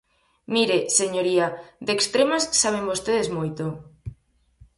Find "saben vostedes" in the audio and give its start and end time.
2.61-3.27